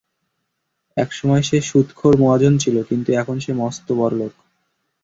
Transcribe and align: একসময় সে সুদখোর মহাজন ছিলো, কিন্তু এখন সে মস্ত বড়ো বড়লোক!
একসময় 0.97 1.43
সে 1.43 1.57
সুদখোর 1.61 2.13
মহাজন 2.17 2.53
ছিলো, 2.57 2.81
কিন্তু 2.83 3.09
এখন 3.13 3.35
সে 3.39 3.51
মস্ত 3.53 3.87
বড়ো 3.91 3.99
বড়লোক! 3.99 4.33